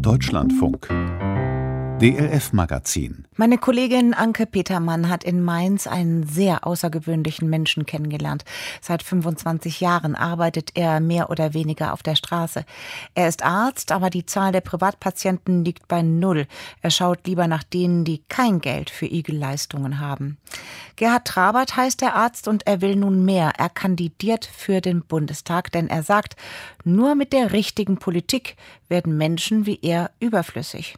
[0.00, 0.88] Deutschlandfunk
[2.02, 3.28] DLF Magazin.
[3.36, 8.44] Meine Kollegin Anke Petermann hat in Mainz einen sehr außergewöhnlichen Menschen kennengelernt.
[8.80, 12.64] Seit 25 Jahren arbeitet er mehr oder weniger auf der Straße.
[13.14, 16.48] Er ist Arzt, aber die Zahl der Privatpatienten liegt bei Null.
[16.80, 20.38] Er schaut lieber nach denen, die kein Geld für Igelleistungen haben.
[20.96, 23.52] Gerhard Trabert heißt der Arzt und er will nun mehr.
[23.58, 26.34] Er kandidiert für den Bundestag, denn er sagt,
[26.82, 28.56] nur mit der richtigen Politik
[28.88, 30.96] werden Menschen wie er überflüssig.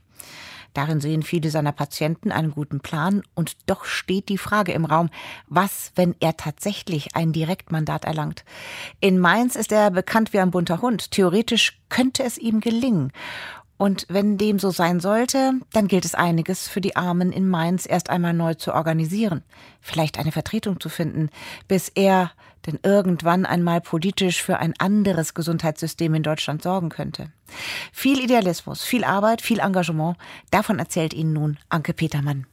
[0.74, 5.09] Darin sehen viele seiner Patienten einen guten Plan und doch steht die Frage im Raum,
[5.46, 8.45] was, wenn er tatsächlich ein Direktmandat erlangt?
[9.01, 11.12] In Mainz ist er bekannt wie ein bunter Hund.
[11.12, 13.12] Theoretisch könnte es ihm gelingen.
[13.77, 17.87] Und wenn dem so sein sollte, dann gilt es einiges für die Armen in Mainz
[17.87, 19.42] erst einmal neu zu organisieren,
[19.80, 21.28] vielleicht eine Vertretung zu finden,
[21.66, 22.30] bis er
[22.66, 27.30] denn irgendwann einmal politisch für ein anderes Gesundheitssystem in Deutschland sorgen könnte.
[27.92, 30.16] Viel Idealismus, viel Arbeit, viel Engagement,
[30.51, 32.46] davon erzählt Ihnen nun Anke Petermann.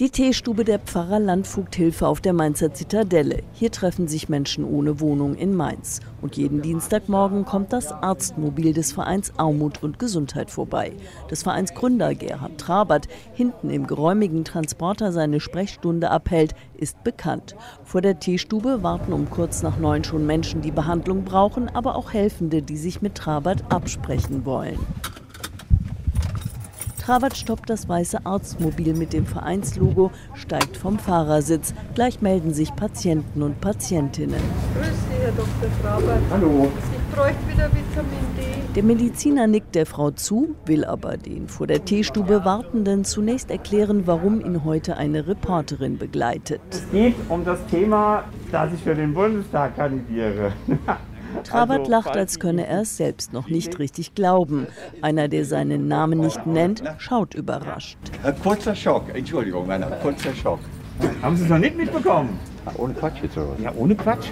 [0.00, 3.42] Die Teestube der Pfarrer Landvogthilfe auf der Mainzer Zitadelle.
[3.52, 5.98] Hier treffen sich Menschen ohne Wohnung in Mainz.
[6.22, 10.92] Und jeden Dienstagmorgen kommt das Arztmobil des Vereins Armut und Gesundheit vorbei.
[11.32, 17.56] Des Vereins Gründer Gerhard Trabert hinten im geräumigen Transporter seine Sprechstunde abhält, ist bekannt.
[17.82, 22.12] Vor der Teestube warten um kurz nach neun schon Menschen, die Behandlung brauchen, aber auch
[22.12, 24.78] Helfende, die sich mit Trabert absprechen wollen.
[27.08, 31.72] Trabert stoppt das weiße Arztmobil mit dem Vereinslogo, steigt vom Fahrersitz.
[31.94, 34.42] Gleich melden sich Patienten und Patientinnen.
[34.74, 35.70] Grüß Sie, Herr Dr.
[35.80, 36.20] Trabert.
[36.30, 36.70] Hallo.
[36.92, 38.42] Ich bräuchte wieder Vitamin D.
[38.74, 44.02] Der Mediziner nickt der Frau zu, will aber den vor der Teestube Wartenden zunächst erklären,
[44.06, 46.60] warum ihn heute eine Reporterin begleitet.
[46.68, 50.52] Es geht um das Thema, dass ich für den Bundestag kandidiere.
[51.44, 54.66] Trabert Also, lacht, als könne er es selbst noch nicht richtig glauben.
[55.02, 57.98] Einer, der seinen Namen nicht nennt, schaut überrascht.
[58.22, 60.60] Ein kurzer Schock, Entschuldigung, Männer, kurzer Schock.
[61.22, 62.38] Haben Sie es noch nicht mitbekommen?
[62.76, 63.60] Ohne Quatsch jetzt oder was?
[63.62, 64.26] Ja, ohne Quatsch.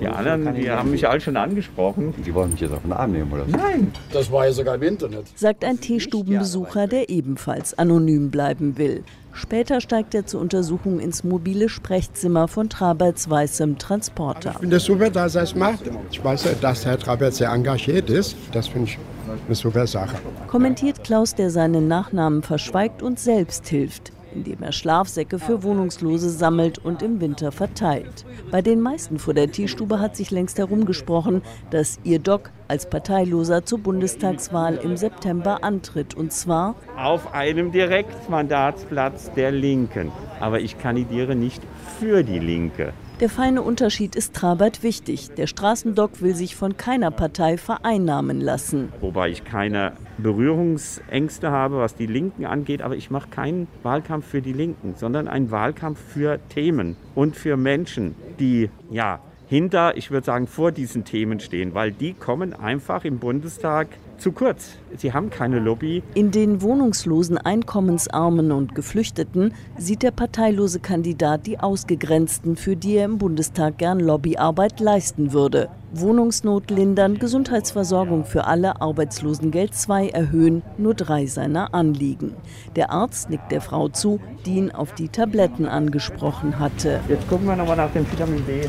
[0.00, 2.12] Die anderen, die haben mich alle schon angesprochen.
[2.24, 3.50] Die wollen mich jetzt auf den Arm nehmen oder so?
[3.50, 3.92] Nein.
[4.12, 5.26] Das war ja sogar im Internet.
[5.34, 9.04] sagt ein Teestubenbesucher, der ebenfalls anonym bleiben will.
[9.32, 14.50] Später steigt er zur Untersuchung ins mobile Sprechzimmer von Traberts weißem Transporter.
[14.54, 15.80] Ich finde es super, dass er es macht.
[16.10, 18.36] Ich weiß, ja, dass Herr Trabert sehr engagiert ist.
[18.52, 18.98] Das finde ich
[19.46, 20.16] eine super Sache.
[20.48, 26.78] Kommentiert Klaus, der seinen Nachnamen verschweigt und selbst hilft, indem er Schlafsäcke für Wohnungslose sammelt
[26.78, 28.24] und im Winter verteilt.
[28.50, 33.64] Bei den meisten vor der Teestube hat sich längst herumgesprochen, dass ihr Doc als Parteiloser
[33.64, 36.14] zur Bundestagswahl im September antritt.
[36.14, 40.12] Und zwar Auf einem Direktmandatsplatz der Linken.
[40.40, 41.62] Aber ich kandidiere nicht
[41.98, 42.92] für die Linke.
[43.20, 45.30] Der feine Unterschied ist Trabert wichtig.
[45.34, 48.92] Der Straßendoc will sich von keiner Partei vereinnahmen lassen.
[49.00, 52.82] Wobei ich keine Berührungsängste habe, was die Linken angeht.
[52.82, 57.56] Aber ich mache keinen Wahlkampf für die Linken, sondern einen Wahlkampf für Themen und für
[57.56, 63.04] Menschen, die ja hinter, ich würde sagen, vor diesen Themen stehen, weil die kommen einfach
[63.04, 63.88] im Bundestag
[64.18, 64.76] zu kurz.
[64.96, 66.02] Sie haben keine Lobby.
[66.14, 73.04] In den wohnungslosen Einkommensarmen und Geflüchteten sieht der parteilose Kandidat die Ausgegrenzten, für die er
[73.04, 75.68] im Bundestag gern Lobbyarbeit leisten würde.
[75.92, 82.34] Wohnungsnot lindern, Gesundheitsversorgung für alle, Arbeitslosengeld 2 erhöhen, nur drei seiner Anliegen.
[82.76, 87.00] Der Arzt nickt der Frau zu, die ihn auf die Tabletten angesprochen hatte.
[87.08, 88.68] Jetzt gucken wir nochmal nach dem Vitamin D.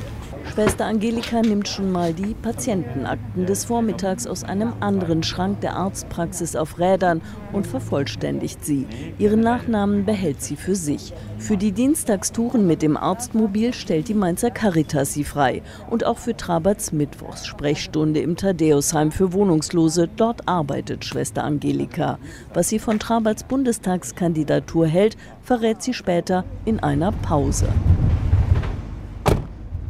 [0.53, 6.55] Schwester Angelika nimmt schon mal die Patientenakten des Vormittags aus einem anderen Schrank der Arztpraxis
[6.55, 7.21] auf Rädern
[7.53, 8.87] und vervollständigt sie.
[9.19, 11.13] Ihren Nachnamen behält sie für sich.
[11.37, 15.61] Für die Dienstagstouren mit dem Arztmobil stellt die Mainzer Caritas sie frei.
[15.91, 20.09] Und auch für Traberts Mittwochssprechstunde im Thaddäusheim für Wohnungslose.
[20.15, 22.17] Dort arbeitet Schwester Angelika.
[22.55, 27.67] Was sie von Traberts Bundestagskandidatur hält, verrät sie später in einer Pause.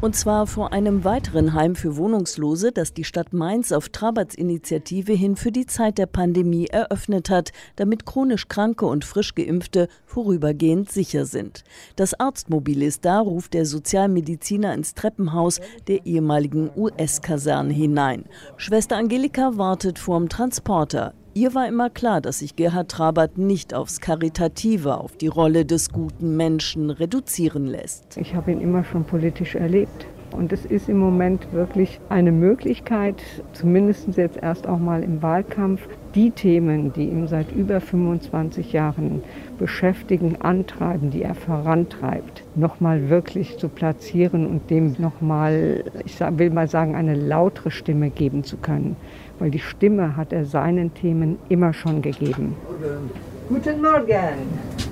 [0.02, 5.12] Und zwar vor einem weiteren Heim für Wohnungslose, das die Stadt Mainz auf Traberts Initiative
[5.12, 10.90] hin für die Zeit der Pandemie eröffnet hat, damit chronisch Kranke und frisch Geimpfte vorübergehend
[10.90, 11.66] sicher sind.
[11.98, 15.60] Das Arztmobil ist da, ruft der Sozialmediziner ins Treppenhaus
[15.90, 18.24] der ehemaligen US-Kaserne hinein.
[18.56, 21.14] Schwester Angelika wartet vorm Transporter.
[21.40, 25.90] Ihr war immer klar, dass sich Gerhard Trabert nicht aufs Karitative, auf die Rolle des
[25.90, 28.18] guten Menschen reduzieren lässt.
[28.18, 30.06] Ich habe ihn immer schon politisch erlebt.
[30.32, 35.82] Und es ist im Moment wirklich eine Möglichkeit, zumindest jetzt erst auch mal im Wahlkampf,
[36.14, 39.24] die Themen, die ihn seit über 25 Jahren
[39.58, 46.68] beschäftigen, antreiben, die er vorantreibt, nochmal wirklich zu platzieren und dem nochmal, ich will mal
[46.68, 48.98] sagen, eine lautere Stimme geben zu können.
[49.40, 52.56] Weil die Stimme hat er seinen Themen immer schon gegeben.
[53.48, 54.38] Guten Morgen.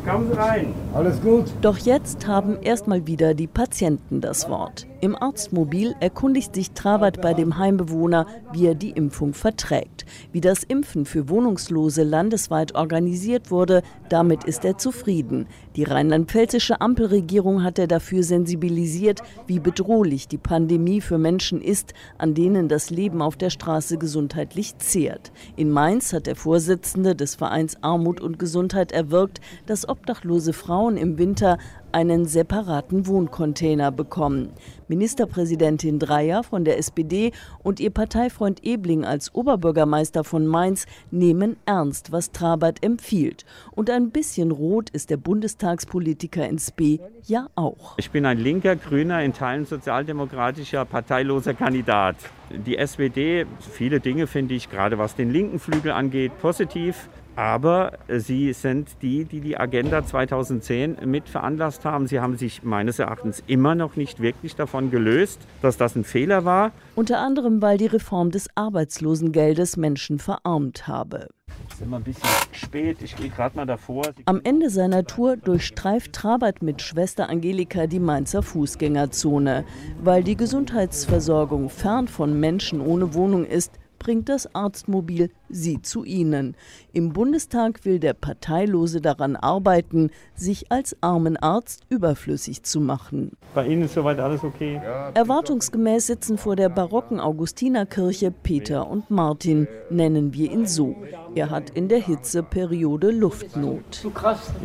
[0.05, 0.73] Kommen Sie rein.
[0.93, 1.45] Alles gut?
[1.61, 4.87] Doch jetzt haben erstmal wieder die Patienten das Wort.
[4.99, 10.05] Im Arztmobil erkundigt sich Trabat bei dem Heimbewohner, wie er die Impfung verträgt.
[10.31, 15.45] Wie das Impfen für Wohnungslose landesweit organisiert wurde, damit ist er zufrieden.
[15.75, 22.33] Die rheinland-pfälzische Ampelregierung hat er dafür sensibilisiert, wie bedrohlich die Pandemie für Menschen ist, an
[22.33, 25.31] denen das Leben auf der Straße gesundheitlich zehrt.
[25.55, 31.19] In Mainz hat der Vorsitzende des Vereins Armut und Gesundheit erwirkt, dass obdachlose Frauen im
[31.19, 31.59] Winter
[31.91, 34.49] einen separaten Wohncontainer bekommen.
[34.87, 37.31] Ministerpräsidentin Dreyer von der SPD
[37.63, 43.45] und ihr Parteifreund Ebling als Oberbürgermeister von Mainz nehmen ernst, was Trabert empfiehlt.
[43.71, 47.97] Und ein bisschen rot ist der Bundestagspolitiker ins B ja auch.
[47.97, 52.15] Ich bin ein linker, grüner, in Teilen sozialdemokratischer, parteiloser Kandidat.
[52.49, 57.09] Die SPD, viele Dinge finde ich, gerade was den linken Flügel angeht, positiv.
[57.37, 62.07] Aber Sie sind die, die die Agenda 2010 mit veranlasst haben.
[62.07, 66.45] Sie haben sich meines Erachtens immer noch nicht wirklich davon gelöst, dass das ein Fehler
[66.45, 66.71] war.
[66.95, 71.27] Unter anderem, weil die Reform des Arbeitslosengeldes Menschen verarmt habe.
[71.69, 73.03] Ist immer ein bisschen spät.
[73.03, 74.13] Ich gehe gerade mal davor.
[74.25, 79.63] Am Ende seiner Tour durchstreift Trabert mit Schwester Angelika die Mainzer Fußgängerzone.
[80.03, 86.55] Weil die Gesundheitsversorgung fern von Menschen ohne Wohnung ist, bringt das Arztmobil sie zu ihnen.
[86.93, 93.31] Im Bundestag will der Parteilose daran arbeiten, sich als Armenarzt überflüssig zu machen.
[93.53, 94.81] Bei Ihnen ist soweit alles okay?
[95.13, 100.95] Erwartungsgemäß sitzen vor der barocken Augustinerkirche Peter und Martin, nennen wir ihn so.
[101.35, 104.07] Er hat in der Hitzeperiode Luftnot.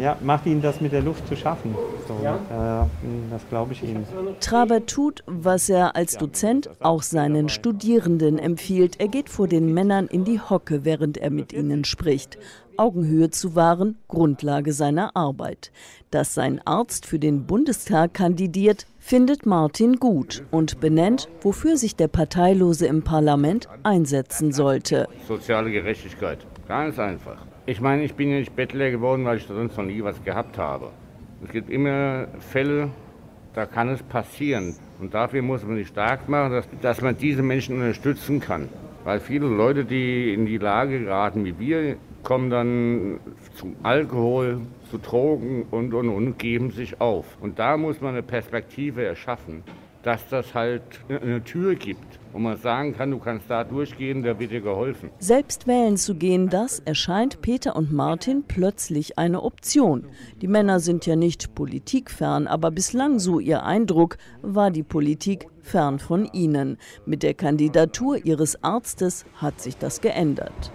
[0.00, 1.74] Ja, macht Ihnen das mit der Luft zu schaffen?
[2.08, 2.86] So, äh,
[3.30, 4.06] das glaube ich Ihnen.
[4.40, 9.00] Traber tut, was er als Dozent auch seinen Studierenden empfiehlt.
[9.00, 12.38] Er geht vor den Männern in die Hocke, während er mit ihnen spricht.
[12.76, 15.72] Augenhöhe zu wahren, Grundlage seiner Arbeit.
[16.10, 22.08] Dass sein Arzt für den Bundestag kandidiert, findet Martin gut und benennt, wofür sich der
[22.08, 25.08] Parteilose im Parlament einsetzen sollte.
[25.28, 27.44] Soziale Gerechtigkeit, ganz einfach.
[27.66, 30.58] Ich meine, ich bin ja nicht Bettler geworden, weil ich sonst noch nie was gehabt
[30.58, 30.90] habe.
[31.44, 32.90] Es gibt immer Fälle,
[33.54, 34.74] da kann es passieren.
[35.00, 38.68] Und dafür muss man sich stark machen, dass, dass man diese Menschen unterstützen kann.
[39.04, 43.20] Weil viele Leute, die in die Lage geraten wie wir, kommen dann
[43.54, 44.60] zum Alkohol,
[44.90, 47.26] zu Drogen und, und, und, geben sich auf.
[47.40, 49.64] Und da muss man eine Perspektive erschaffen,
[50.02, 54.38] dass das halt eine Tür gibt, wo man sagen kann, du kannst da durchgehen, da
[54.38, 55.10] wird dir geholfen.
[55.18, 60.06] Selbst wählen zu gehen, das erscheint Peter und Martin plötzlich eine Option.
[60.40, 65.98] Die Männer sind ja nicht politikfern, aber bislang, so ihr Eindruck, war die Politik fern
[65.98, 66.78] von ihnen.
[67.06, 70.72] Mit der Kandidatur ihres Arztes hat sich das geändert.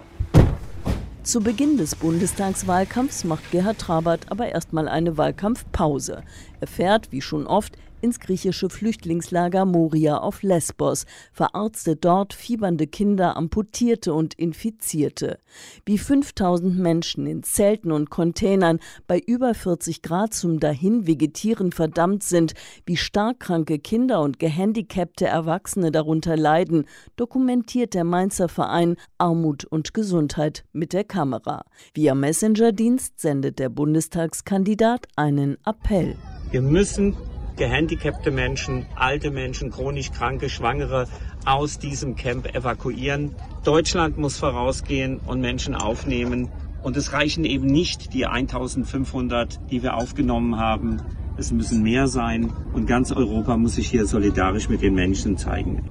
[1.28, 6.22] Zu Beginn des Bundestagswahlkampfs macht Gerhard Trabert aber erstmal eine Wahlkampfpause.
[6.60, 13.36] Er fährt, wie schon oft, ins griechische Flüchtlingslager Moria auf Lesbos, verarztet dort fiebernde Kinder,
[13.36, 15.38] Amputierte und Infizierte.
[15.84, 22.54] Wie 5000 Menschen in Zelten und Containern bei über 40 Grad zum Dahinvegetieren verdammt sind,
[22.86, 26.84] wie stark kranke Kinder und gehandicapte Erwachsene darunter leiden,
[27.16, 31.64] dokumentiert der Mainzer Verein Armut und Gesundheit mit der Kamera.
[31.94, 36.16] Via Messenger-Dienst sendet der Bundestagskandidat einen Appell.
[36.50, 37.14] Wir müssen
[37.56, 41.06] gehandicapte Menschen, alte Menschen, chronisch kranke, Schwangere
[41.44, 43.34] aus diesem Camp evakuieren.
[43.64, 46.48] Deutschland muss vorausgehen und Menschen aufnehmen.
[46.82, 51.02] Und es reichen eben nicht die 1500, die wir aufgenommen haben.
[51.36, 52.50] Es müssen mehr sein.
[52.72, 55.90] Und ganz Europa muss sich hier solidarisch mit den Menschen zeigen.